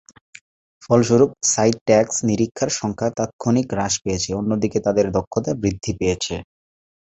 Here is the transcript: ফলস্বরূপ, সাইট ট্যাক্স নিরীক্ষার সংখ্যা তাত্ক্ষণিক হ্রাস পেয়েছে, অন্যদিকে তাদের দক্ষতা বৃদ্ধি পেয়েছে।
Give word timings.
ফলস্বরূপ, 0.83 1.31
সাইট 1.45 1.77
ট্যাক্স 1.87 2.15
নিরীক্ষার 2.27 2.69
সংখ্যা 2.79 3.09
তাত্ক্ষণিক 3.17 3.67
হ্রাস 3.71 3.93
পেয়েছে, 4.03 4.29
অন্যদিকে 4.33 4.77
তাদের 4.85 5.05
দক্ষতা 5.17 5.51
বৃদ্ধি 5.61 5.91
পেয়েছে। 5.99 6.35